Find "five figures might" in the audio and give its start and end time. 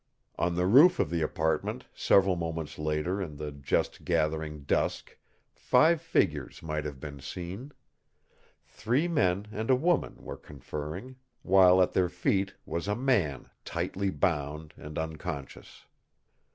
5.53-6.85